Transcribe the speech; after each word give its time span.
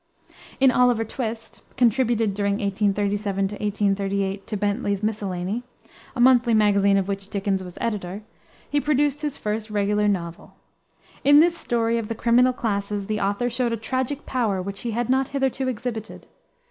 In 0.59 0.71
Oliver 0.71 1.03
Twist, 1.05 1.61
contributed, 1.77 2.33
during 2.33 2.53
1837 2.53 3.43
1838, 3.51 4.47
to 4.47 4.57
Bentley's 4.57 5.03
Miscellany, 5.03 5.61
a 6.15 6.19
monthly 6.19 6.55
magazine 6.55 6.97
of 6.97 7.07
which 7.07 7.27
Dickens 7.27 7.63
was 7.63 7.77
editor, 7.79 8.23
he 8.67 8.81
produced 8.81 9.21
his 9.21 9.37
first 9.37 9.69
regular 9.69 10.07
novel. 10.07 10.55
In 11.23 11.39
this 11.39 11.55
story 11.55 11.99
of 11.99 12.07
the 12.07 12.15
criminal 12.15 12.51
classes 12.51 13.05
the 13.05 13.19
author 13.19 13.47
showed 13.47 13.73
a 13.73 13.77
tragic 13.77 14.25
power 14.25 14.59
which 14.59 14.79
he 14.79 14.89
had 14.89 15.07
not 15.07 15.27
hitherto 15.27 15.67
exhibited. 15.67 16.25